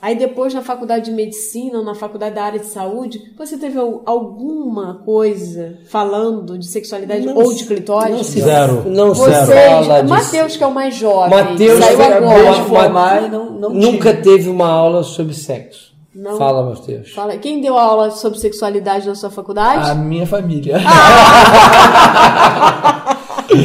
[0.00, 3.78] Aí depois na faculdade de medicina ou na faculdade da área de saúde, você teve
[3.78, 8.16] al- alguma coisa falando de sexualidade Não ou de clitóris?
[8.16, 8.90] não se- Zero.
[8.90, 10.08] Não se Vocês, disso.
[10.08, 12.64] Matheus, que é o mais jovem, Mateus saiu agora.
[12.64, 14.22] formar não, não Nunca tive.
[14.24, 15.91] teve uma aula sobre sexo.
[16.14, 16.36] Não.
[16.36, 17.10] Fala, Matheus.
[17.12, 19.90] Fala, quem deu aula sobre sexualidade na sua faculdade?
[19.90, 20.76] A minha família.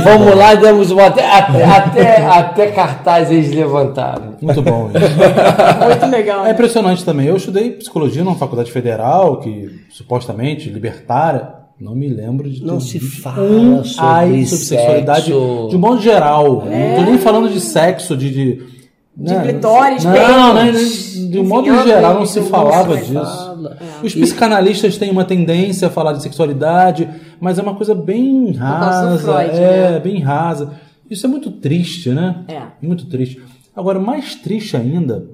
[0.04, 1.06] Vamos lá, demos uma.
[1.08, 4.36] Até, até, até, até cartaz eles levantaram.
[4.42, 4.90] Muito bom.
[4.90, 5.00] isso.
[5.88, 6.46] Muito legal.
[6.46, 7.28] É impressionante também.
[7.28, 11.56] Eu estudei psicologia numa faculdade federal, que supostamente libertária.
[11.80, 16.02] Não me lembro de Não se fala um sobre ai sobre sexualidade de um modo
[16.02, 16.66] geral.
[16.66, 18.32] Não tô nem falando de sexo, de.
[18.32, 18.77] De,
[19.18, 19.44] né?
[19.44, 21.28] clitóris, Não, pênis, né?
[21.30, 23.14] De um modo geral não se não falava disso.
[23.14, 23.78] fala.
[24.04, 29.18] Os psicanalistas têm uma tendência a falar de sexualidade, mas é uma coisa bem rasa.
[29.18, 30.00] Freud, é, né?
[30.00, 30.74] bem rasa.
[31.10, 32.44] Isso é muito triste, né?
[32.48, 32.62] É.
[32.82, 33.42] Muito triste.
[33.76, 35.28] Agora, mais triste ainda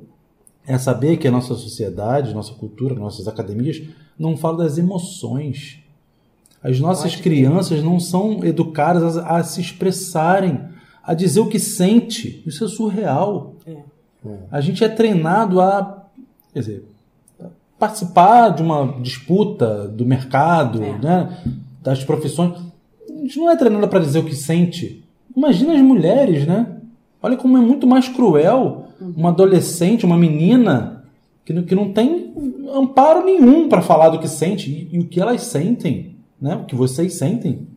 [0.65, 3.81] é saber que a nossa sociedade, nossa cultura, nossas academias
[4.17, 5.79] não falam das emoções.
[6.63, 10.61] As nossas crianças não são educadas a, a se expressarem,
[11.03, 12.41] a dizer o que sente.
[12.45, 13.52] Isso é surreal.
[14.51, 16.05] A gente é treinado a,
[16.53, 16.85] quer dizer,
[17.77, 21.37] participar de uma disputa do mercado, né,
[21.81, 22.57] das profissões.
[23.09, 25.03] A gente não é treinado para dizer o que sente.
[25.35, 26.67] Imagina as mulheres, né?
[27.21, 31.03] Olha como é muito mais cruel uma adolescente, uma menina
[31.43, 32.33] que não, que não tem
[32.73, 36.55] amparo nenhum para falar do que sente e, e o que elas sentem, né?
[36.55, 37.67] O que vocês sentem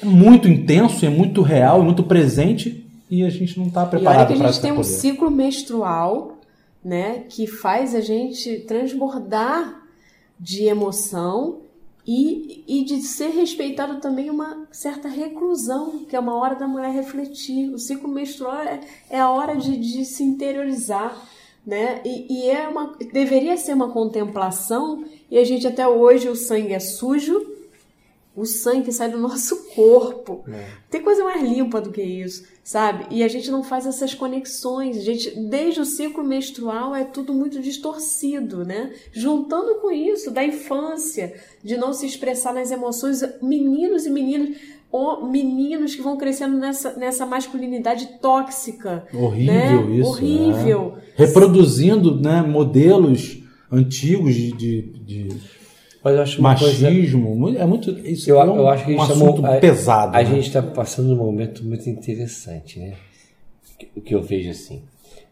[0.00, 2.81] é muito intenso, é muito real, é muito presente
[3.12, 4.90] e a gente não está preparado que a para gente tem um acolher.
[4.90, 6.38] ciclo menstrual,
[6.82, 9.82] né, que faz a gente transbordar
[10.40, 11.60] de emoção
[12.06, 16.90] e, e de ser respeitado também uma certa reclusão, que é uma hora da mulher
[16.90, 17.68] refletir.
[17.74, 21.14] O ciclo menstrual é, é a hora de, de se interiorizar,
[21.66, 22.00] né?
[22.06, 26.72] E, e é uma, deveria ser uma contemplação, e a gente até hoje o sangue
[26.72, 27.46] é sujo,
[28.34, 30.44] o sangue que sai do nosso corpo.
[30.90, 33.06] Tem coisa mais limpa do que isso, sabe?
[33.10, 34.96] E a gente não faz essas conexões.
[34.96, 38.92] A gente, desde o ciclo menstrual, é tudo muito distorcido, né?
[39.12, 44.56] Juntando com isso, da infância, de não se expressar nas emoções, meninos e meninas.
[44.90, 49.06] Ou meninos que vão crescendo nessa, nessa masculinidade tóxica.
[49.14, 49.96] Horrível né?
[49.96, 50.10] isso.
[50.10, 50.92] Horrível.
[50.96, 51.02] né?
[51.16, 55.28] Reproduzindo né, modelos antigos de, de, de
[56.04, 56.90] Mas eu acho uma coisa.
[56.90, 57.34] machismo.
[57.36, 57.90] Mu- É muito.
[58.06, 60.16] Isso Eu, é um, eu acho que a um gente assunto a- pesado.
[60.16, 60.28] A, né?
[60.30, 62.94] gente está passando um momento muito interessante, né?
[63.96, 64.82] O que eu vejo assim.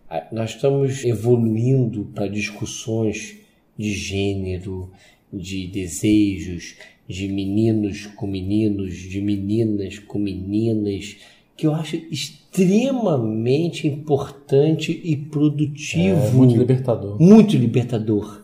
[0.08, 3.36] A- Nós estamos evoluindo para discussões
[3.76, 4.90] de gênero,
[5.32, 6.74] de desejos,
[7.08, 11.16] de meninos com meninos, de meninas com meninas,
[11.56, 17.20] que eu acho extremamente importante e produtivo É muito libertador.
[17.20, 18.39] muito libertador.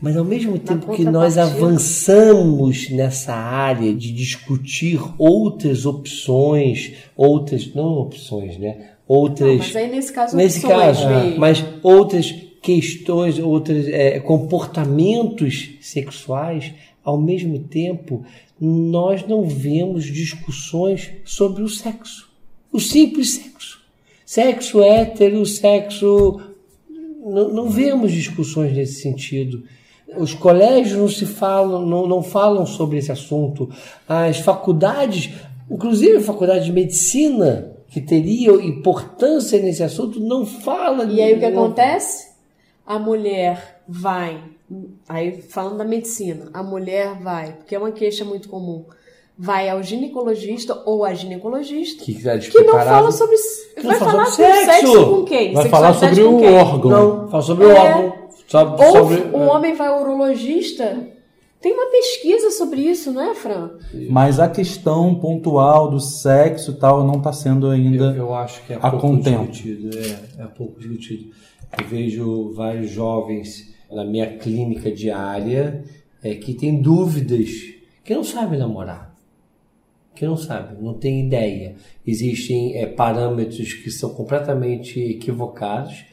[0.00, 7.98] Mas ao mesmo tempo que nós avançamos nessa área de discutir outras opções, outras não
[7.98, 8.90] opções, né?
[9.06, 11.38] Outras Não, mas aí nesse caso, nesse caso, mesmo.
[11.38, 13.86] mas outras questões, outros
[14.24, 18.24] comportamentos sexuais, ao mesmo tempo,
[18.60, 22.30] nós não vemos discussões sobre o sexo.
[22.72, 23.80] O simples sexo.
[24.24, 26.40] Sexo hétero, sexo.
[27.30, 29.62] Não, não vemos discussões nesse sentido.
[30.16, 33.70] Os colégios não se falam, não, não falam sobre esse assunto.
[34.08, 35.30] As faculdades,
[35.70, 41.04] inclusive a faculdade de medicina, que teria importância nesse assunto, não fala.
[41.04, 42.30] E aí o que acontece?
[42.86, 44.42] A mulher vai,
[45.08, 48.84] aí falando da medicina, a mulher vai, porque é uma queixa muito comum,
[49.42, 53.36] vai ao ginecologista ou a ginecologista Que, tá que não fala sobre.
[53.78, 54.70] Não vai fala falar sobre sexo.
[54.92, 55.06] sexo.
[55.06, 55.54] com quem?
[55.54, 56.54] Vai falar sobre o quem?
[56.58, 56.90] órgão.
[56.90, 57.80] Não, fala sobre o É.
[57.80, 58.20] órgão.
[58.46, 61.08] Sobre, Ou sobre, um homem vai ao urologista.
[61.60, 63.70] Tem uma pesquisa sobre isso, não é, Fran?
[64.10, 68.06] Mas a questão pontual do sexo e tal não está sendo ainda.
[68.06, 69.50] Eu, eu acho que é a pouco contento.
[69.50, 69.90] discutido.
[70.38, 71.30] É, é pouco discutido.
[71.78, 75.84] Eu vejo vários jovens na minha clínica diária
[76.22, 77.48] é, que têm dúvidas,
[78.04, 79.09] que não sabem namorar.
[80.20, 81.76] Que não sabem, não têm ideia.
[82.06, 86.04] Existem é, parâmetros que são completamente equivocados.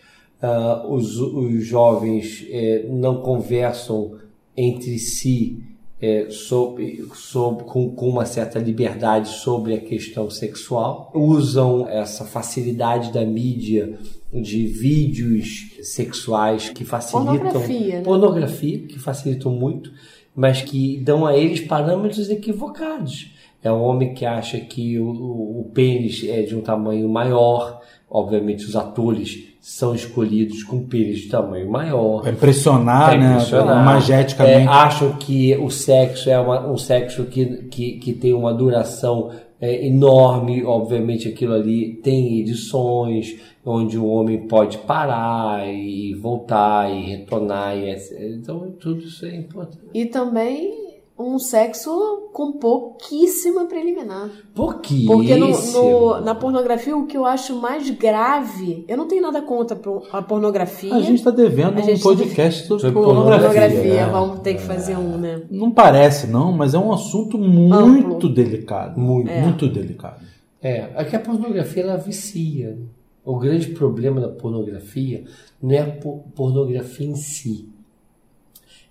[0.42, 4.14] Ah, os, os jovens é, não conversam
[4.56, 5.62] entre si
[6.02, 13.12] é, sobre, sobre- com, com uma certa liberdade sobre a questão sexual, usam essa facilidade
[13.12, 13.98] da mídia
[14.32, 18.02] de vídeos sexuais que facilitam Pornografia, né?
[18.04, 19.92] pornografia, que facilitam muito,
[20.34, 23.36] mas que dão a eles parâmetros equivocados.
[23.68, 27.80] É um homem que acha que o, o, o pênis é de um tamanho maior,
[28.10, 32.26] obviamente os atores são escolhidos com pênis de tamanho maior.
[32.26, 33.32] É impressionar, É né?
[33.34, 33.84] impressionar.
[33.84, 34.66] Mageticamente.
[34.66, 39.30] É, acham que o sexo é uma- um sexo que, que, que tem uma duração
[39.60, 47.02] é, enorme, obviamente aquilo ali tem edições onde o homem pode parar e voltar e
[47.18, 47.92] retornar, e
[48.36, 49.84] então tudo isso é importante.
[49.96, 50.87] E também
[51.20, 54.30] um sexo com pouquíssima preliminar.
[54.54, 55.14] Pouquíssimo.
[55.14, 59.42] Porque no, no- na pornografia, o que eu acho mais grave, eu não tenho nada
[59.42, 59.78] contra
[60.12, 60.94] a pornografia.
[60.94, 63.48] A gente está devendo A um podcast sobre, Sobre pornografia.
[63.50, 64.12] pornografia, né?
[64.12, 65.42] vamos ter que fazer um, né?
[65.50, 69.00] Não parece, não, mas é um assunto muito delicado.
[69.00, 69.32] Muito.
[69.32, 70.22] Muito delicado.
[70.62, 72.78] É, é que a pornografia ela vicia.
[73.26, 75.24] O grande problema da pornografia
[75.62, 77.68] não é a po- pornografia em si,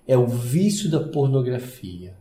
[0.07, 2.15] é o vício da pornografia.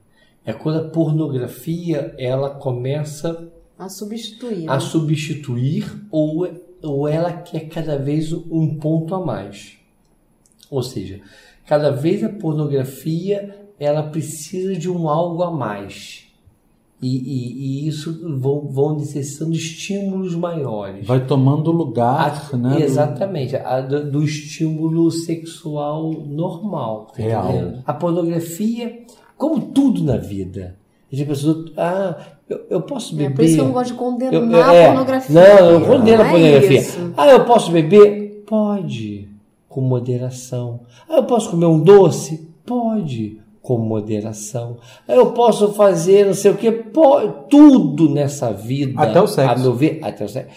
[0.45, 4.69] É quando a pornografia ela começa A substituir.
[4.69, 4.79] a né?
[4.79, 6.47] substituir ou,
[6.81, 9.77] ou ela quer cada vez um ponto a mais.
[10.69, 11.21] Ou seja,
[11.65, 16.24] cada vez a pornografia ela precisa de um algo a mais.
[17.05, 21.05] E, e- e isso vão, vão necessitando estímulos maiores.
[21.05, 22.75] Vai tomando lugar, A- né?
[22.77, 27.07] do- Exatamente, a- do, do estímulo sexual normal.
[27.15, 27.49] tá Real.
[27.49, 27.83] entendendo?
[27.85, 29.03] A pornografia,
[29.37, 30.77] como tudo na vida,
[31.11, 32.17] a gente pensou, ah,
[32.49, 33.35] eu, eu posso É beber.
[33.35, 35.35] por isso que eu não gosto de condenar Eu- eu- a é, pornografia.
[35.35, 36.79] Não, eu condeno a Não é pornografia.
[36.79, 37.13] isso.
[37.15, 38.43] Ah, eu posso beber?
[38.47, 39.29] Pode,
[39.69, 40.81] com moderação.
[41.09, 42.47] Ah, eu posso comer um doce?
[42.65, 44.77] Pode, com moderação.
[45.07, 46.71] Ah, eu posso fazer não sei o que?
[47.49, 49.51] Tudo nessa vida, Até o sexo.
[49.51, 50.49] a meu ver, até o sexo,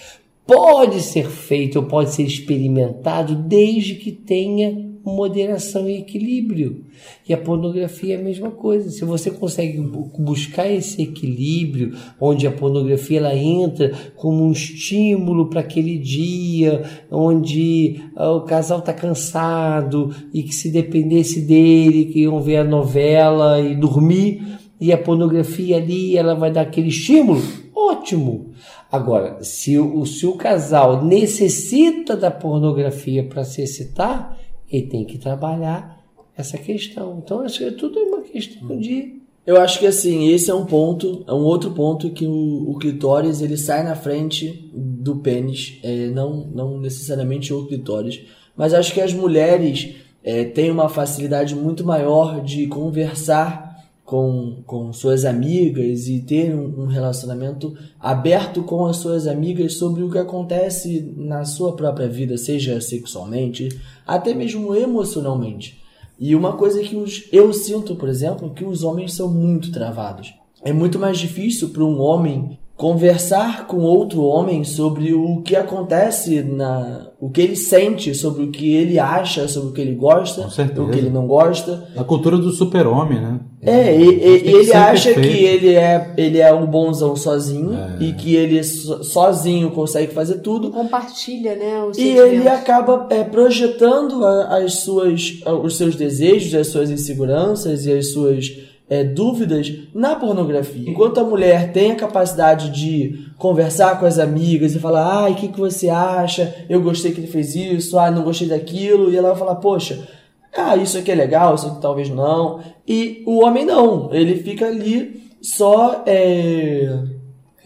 [0.47, 6.85] pode ser feito, pode ser experimentado desde que tenha moderação e equilíbrio.
[7.29, 8.91] E a pornografia é a mesma coisa.
[8.91, 15.49] Se você consegue bu- buscar esse equilíbrio, onde a pornografia ela entra como um estímulo
[15.49, 22.21] para aquele dia, onde ah, o casal está cansado e que se dependesse dele, que
[22.21, 27.43] iam ver a novela e dormir, e a pornografia ali ela vai dar aquele estímulo,
[27.75, 28.53] ótimo.
[28.91, 34.39] Agora, se o, se o casal necessita da pornografia para se excitar,
[34.71, 36.05] ele tem que trabalhar
[36.37, 37.21] essa questão.
[37.25, 40.67] Então, acho que tudo é uma questão de Eu acho que assim, esse é um
[40.67, 45.79] ponto, é um outro ponto que o, o clitóris ele sai na frente do pênis,
[45.83, 48.21] é, não, não necessariamente o clitóris,
[48.57, 53.68] mas acho que as mulheres é, têm uma facilidade muito maior de conversar
[54.09, 60.03] com, com suas amigas e ter um, um relacionamento aberto com as suas amigas sobre
[60.03, 63.69] o que acontece na sua própria vida, seja sexualmente,
[64.07, 65.83] até mesmo emocionalmente.
[66.19, 70.33] E uma coisa que os, eu sinto, por exemplo, que os homens são muito travados.
[70.65, 76.43] É muito mais difícil para um homem conversar com outro homem sobre o que acontece
[76.43, 80.43] na o que ele sente sobre o que ele acha sobre o que ele gosta
[80.81, 83.41] o que ele não gosta A cultura do super-homem, né?
[83.61, 85.29] é, e, gente e- ele acha perfeito.
[85.37, 87.97] que ele é ele é um bonzão sozinho É.
[88.05, 91.83] e que ele so- sozinho consegue fazer tudo Compartilha, né?
[91.83, 97.93] Os e ele acaba é, projetando as suas, os seus desejos, as suas inseguranças e
[97.93, 98.47] as suas
[98.91, 100.91] é, dúvidas na pornografia.
[100.91, 105.35] Enquanto a mulher tem a capacidade de conversar com as amigas e falar, ai, o
[105.35, 106.55] que, que você acha?
[106.69, 110.09] Eu gostei que ele fez isso, ah, não gostei daquilo, e ela vai falar, poxa,
[110.57, 112.61] ah, isso aqui é legal, isso aqui talvez não.
[112.87, 116.99] E o homem não, ele fica ali só é,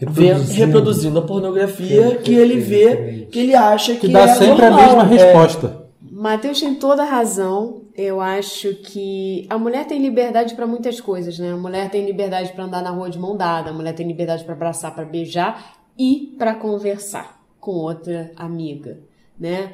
[0.01, 4.69] vendo- reproduzindo a pornografia que ele vê, que ele acha que, Que dá é sempre
[4.69, 5.23] normal, a mesma é.
[5.25, 5.83] resposta.
[6.11, 7.82] Matheus tem toda a razão.
[7.95, 11.51] Eu acho que a mulher tem liberdade para muitas coisas, né?
[11.51, 14.43] A mulher tem liberdade para andar na rua de mão dada, a mulher tem liberdade
[14.43, 18.99] para abraçar, para beijar e para conversar com outra amiga,
[19.39, 19.73] né?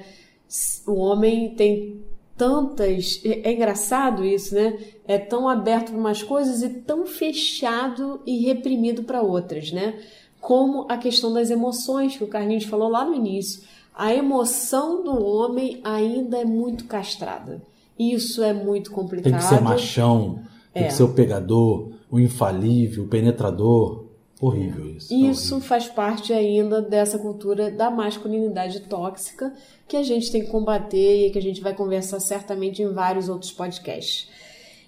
[0.86, 2.04] O homem tem
[2.36, 3.22] tantas.
[3.24, 4.78] É é engraçado isso, né?
[5.08, 9.98] É tão aberto para umas coisas e tão fechado e reprimido para outras, né?
[10.42, 13.64] Como a questão das emoções que o Carlinhos falou lá no início.
[13.94, 17.62] A emoção do homem ainda é muito castrada.
[18.00, 19.32] Isso é muito complicado.
[19.32, 20.40] Tem que ser machão,
[20.74, 20.88] tem É.
[20.88, 24.06] que ser o pegador, o infalível, o penetrador.
[24.42, 25.14] Horrível isso.
[25.14, 29.54] Isso faz parte ainda dessa cultura da masculinidade tóxica
[29.86, 33.28] que a gente tem que combater e que a gente vai conversar certamente em vários
[33.28, 34.30] outros podcasts.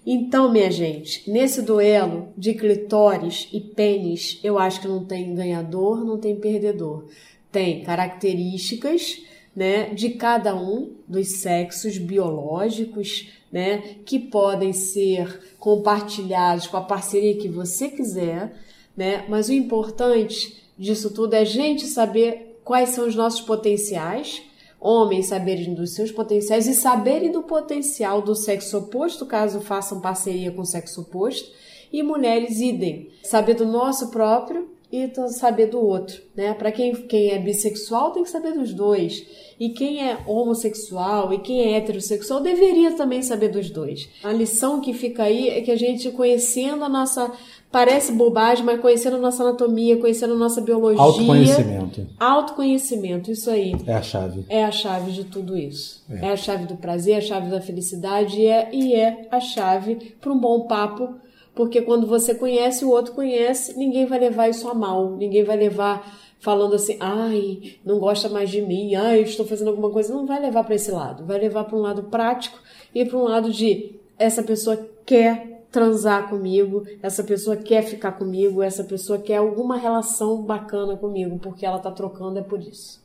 [0.06, 6.02] Então, minha gente, nesse duelo de clitóris e pênis, eu acho que não tem ganhador,
[6.02, 7.04] não tem perdedor.
[7.52, 9.18] Tem características,
[9.54, 17.36] né, de cada um dos sexos biológicos, né, que podem ser compartilhados com a parceria
[17.36, 18.56] que você quiser,
[18.96, 19.24] né?
[19.28, 24.42] Mas o importante disso tudo é a gente saber quais são os nossos potenciais,
[24.80, 30.50] homens saberem dos seus potenciais e saberem do potencial do sexo oposto, caso façam parceria
[30.50, 31.52] com o sexo oposto,
[31.92, 36.52] e mulheres idem, saber do nosso próprio e t- saber do outro, né?
[36.52, 39.26] Para quem, quem é bissexual tem que saber dos dois.
[39.58, 44.08] E quem é homossexual e quem é heterossexual deveria também saber dos dois.
[44.22, 47.30] A lição que fica aí é que a gente conhecendo a nossa
[47.70, 53.74] parece bobagem, mas conhecendo a nossa anatomia, conhecendo a nossa biologia, Autoconhecimento autoconhecimento, isso aí
[53.86, 54.44] é a chave.
[54.48, 56.04] é a chave de tudo isso.
[56.10, 59.40] É, a chave do prazer, é a chave da felicidade e é, e é a
[59.40, 61.14] chave para um bom papo,
[61.54, 65.56] porque quando você conhece, o outro conhece, ninguém vai levar isso a mal, ninguém vai
[65.56, 70.12] levar falando assim, ai, não gosta mais de mim, ai, eu estou fazendo alguma coisa,
[70.12, 72.58] não vai levar para esse lado, vai levar para um lado prático
[72.94, 78.62] e para um lado de essa pessoa quer transar comigo, essa pessoa quer ficar comigo,
[78.62, 83.00] essa pessoa quer alguma relação bacana comigo, porque ela tá trocando é por isso.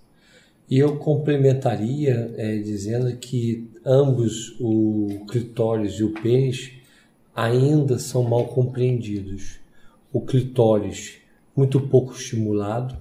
[0.69, 6.73] E eu complementaria é, dizendo que ambos, o clitóris e o pênis,
[7.37, 9.59] ainda são mal compreendidos.
[10.11, 11.17] O clitóris,
[11.55, 12.97] muito pouco estimulado,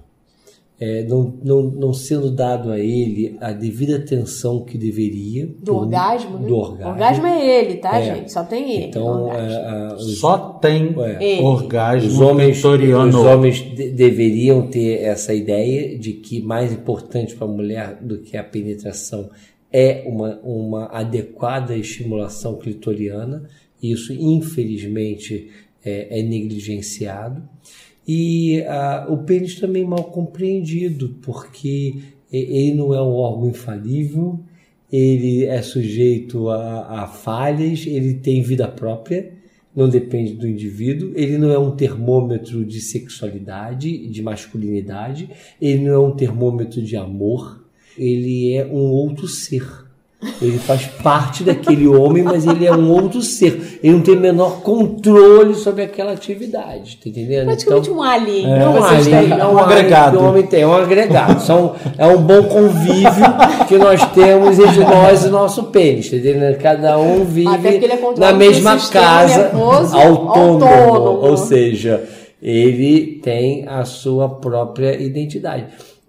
[0.79, 5.49] é, não, não, não sendo dado a ele a devida atenção que deveria.
[5.63, 6.47] Do orgasmo, né?
[6.47, 6.91] Do O orgasmo.
[6.91, 8.15] orgasmo é ele, tá, É.
[8.15, 8.31] gente?
[8.31, 8.85] Só tem ele.
[8.85, 9.49] Então, orgasmo.
[9.57, 11.41] é, a- os, Só tem É.
[11.41, 17.47] orgasmo os homens, os homens de- deveriam ter essa ideia de que mais importante para
[17.47, 19.31] a mulher do que a penetração
[19.73, 23.49] é uma, uma adequada estimulação clitoriana.
[23.81, 25.49] Isso, infelizmente,
[25.83, 27.47] é, é negligenciado.
[28.07, 31.95] E ah, o pênis também mal compreendido, porque
[32.31, 34.39] ele não é um órgão infalível,
[34.91, 39.33] ele é sujeito a, a falhas, ele tem vida própria,
[39.75, 45.29] não depende do indivíduo, ele não é um termômetro de sexualidade, de masculinidade,
[45.61, 47.65] ele não é um termômetro de amor,
[47.97, 49.86] ele é um outro ser.
[50.41, 53.79] Ele faz parte daquele homem, mas ele é um outro ser.
[53.83, 57.45] Ele não tem o menor controle sobre aquela atividade, tá entendendo?
[57.45, 58.51] Praticamente um alien.
[58.51, 59.39] É que um, vocês alien, têm.
[59.39, 60.17] é um um agregado.
[60.17, 61.41] o homem tem, é um agregado.
[61.43, 63.11] São, é um bom convívio
[63.67, 66.57] que nós temos entre nós e nosso pênis, tá entendendo?
[66.57, 71.27] Cada um vive é na mesma casa nervoso autônomo, autônomo.
[71.27, 72.03] ou seja,
[72.41, 75.65] ele tem a sua própria identidade.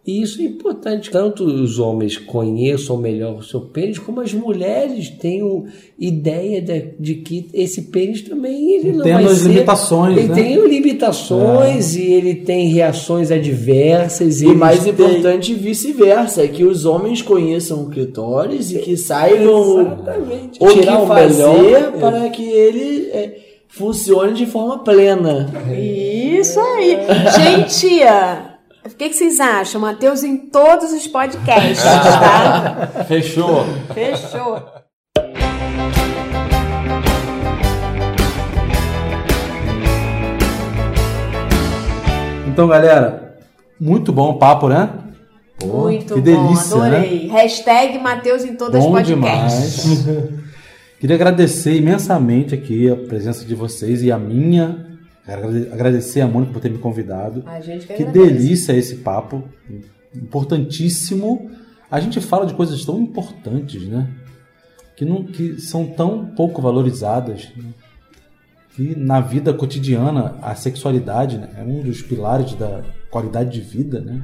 [0.09, 5.11] E isso é importante, tanto os homens conheçam melhor o seu pênis, como as mulheres
[5.11, 5.66] tenham
[5.98, 10.28] ideia de, de que esse pênis também ele não Tem vai as ser- limitações, Ele
[10.28, 10.34] né?
[10.34, 14.40] tem limitações e ele tem reações adversas.
[14.40, 19.80] E mais têm- importante, vice-versa, é que os homens conheçam o clitóris e que saibam
[19.82, 20.59] Exatamente.
[20.64, 21.92] o Tirar que o fazer melhor.
[22.00, 23.36] para que ele é,
[23.68, 25.52] funcione de forma plena.
[25.76, 26.96] Isso aí.
[27.66, 28.00] Gente,
[28.99, 29.80] que, que vocês acham?
[29.80, 33.05] Matheus em todos os podcasts, tá?
[33.07, 33.64] Fechou.
[33.94, 34.61] Fechou.
[42.49, 43.36] Então, galera,
[43.80, 44.90] muito bom o papo, né?
[45.61, 46.99] Pô, Muito que bom, delícia, né?
[46.99, 47.28] adorei.
[47.28, 50.05] Hashtag Matheus em todas Bom as podcasts.
[50.05, 50.28] demais.
[51.01, 54.88] Queria agradecer imensamente aqui a presença de vocês e a minha.
[55.29, 57.43] Agradecer a Mônica por ter me convidado.
[57.47, 59.45] A gente que Que delícia esse papo.
[60.14, 61.51] Importantíssimo.
[61.91, 64.09] A gente fala de coisas tão importantes, né?
[64.97, 67.51] Que, não, que são tão pouco valorizadas.
[67.57, 67.72] né?
[68.74, 74.01] Que na vida cotidiana a sexualidade né, é um dos pilares da qualidade de vida,
[74.01, 74.22] né?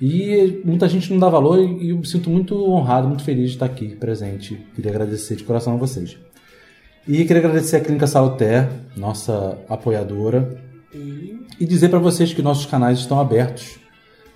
[0.00, 3.56] E muita gente não dá valor e eu me sinto muito honrado, muito feliz de
[3.56, 4.54] estar aqui presente.
[4.74, 6.18] Queria agradecer de coração a vocês.
[7.08, 10.60] E queria agradecer a Clínica Saluter, nossa apoiadora,
[10.92, 13.78] e dizer para vocês que nossos canais estão abertos.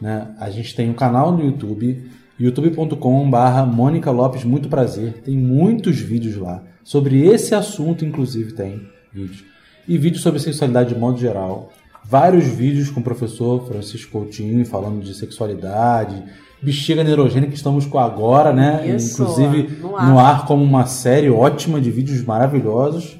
[0.00, 0.28] Né?
[0.38, 2.08] A gente tem um canal no YouTube,
[2.38, 5.14] youtube.com.br Mônica Lopes Muito Prazer.
[5.24, 6.62] Tem muitos vídeos lá.
[6.84, 9.44] Sobre esse assunto, inclusive, tem vídeos.
[9.88, 11.72] E vídeos sobre sexualidade de modo geral.
[12.04, 16.22] Vários vídeos com o professor Francisco Coutinho falando de sexualidade,
[16.62, 18.86] bexiga neurogênica que estamos com agora, né?
[18.86, 20.34] Isso, Inclusive no no ar.
[20.34, 23.18] ar como uma série ótima de vídeos maravilhosos.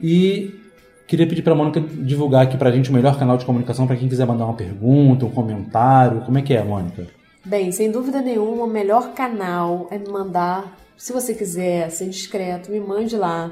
[0.00, 0.54] E
[1.06, 3.86] queria pedir para a Mônica divulgar aqui para a gente o melhor canal de comunicação
[3.86, 6.20] para quem quiser mandar uma pergunta, um comentário.
[6.22, 7.06] Como é que é, Mônica?
[7.44, 12.70] Bem, sem dúvida nenhuma, o melhor canal é me mandar, se você quiser ser discreto,
[12.70, 13.50] me mande lá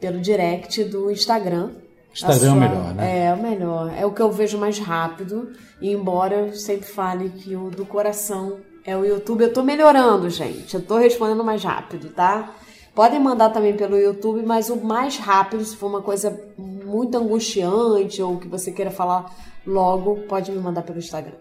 [0.00, 1.70] pelo direct do Instagram.
[2.16, 3.26] Instagram é o melhor, né?
[3.26, 3.94] É, o melhor.
[3.96, 5.52] É o que eu vejo mais rápido.
[5.80, 10.30] E embora eu sempre fale que o do coração é o YouTube, eu tô melhorando,
[10.30, 10.74] gente.
[10.74, 12.54] Eu tô respondendo mais rápido, tá?
[12.94, 18.22] Podem mandar também pelo YouTube, mas o mais rápido, se for uma coisa muito angustiante
[18.22, 19.30] ou que você queira falar
[19.66, 21.34] logo, pode me mandar pelo Instagram.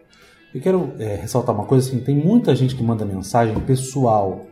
[0.54, 4.48] Eu quero é, ressaltar uma coisa assim, tem muita gente que manda mensagem pessoal.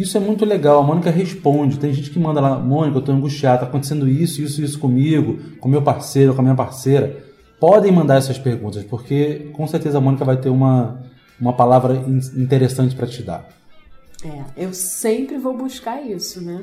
[0.00, 1.78] Isso é muito legal, a Mônica responde.
[1.78, 5.38] Tem gente que manda lá, Mônica, eu tô angustiado, tá acontecendo isso, isso, isso comigo,
[5.60, 7.22] com meu parceiro, com a minha parceira.
[7.58, 11.02] Podem mandar essas perguntas, porque com certeza a Mônica vai ter uma,
[11.38, 13.46] uma palavra in- interessante para te dar.
[14.24, 16.60] É, eu sempre vou buscar isso, né?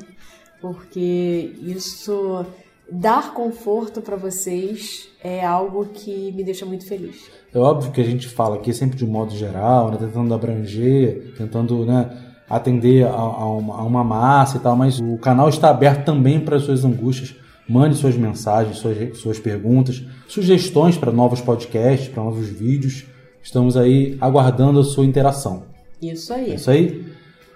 [0.60, 2.44] Porque isso
[2.90, 7.30] dar conforto para vocês é algo que me deixa muito feliz.
[7.54, 11.84] É óbvio que a gente fala aqui sempre de modo geral, né, tentando abranger, tentando
[11.84, 12.10] né,
[12.48, 16.40] atender a, a uma, a uma massa e tal, mas o canal está aberto também
[16.40, 17.34] para as suas angústias.
[17.68, 23.04] Mande suas mensagens, suas, suas perguntas, sugestões para novos podcasts, para novos vídeos.
[23.42, 25.64] Estamos aí aguardando a sua interação.
[26.00, 26.54] Isso É aí.
[26.54, 27.04] isso aí?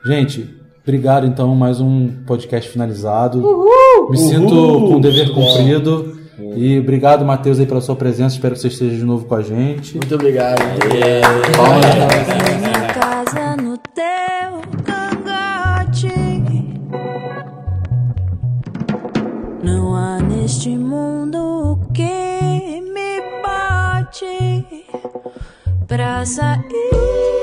[0.05, 3.41] Gente, obrigado então, mais um podcast finalizado.
[4.11, 6.19] Me sinto com o dever cumprido.
[6.57, 8.35] E obrigado, Matheus, aí pela sua presença.
[8.35, 9.97] Espero que você esteja de novo com a gente.
[9.97, 10.59] Muito obrigado.
[11.57, 12.72] Casa
[25.93, 27.42] pra sair.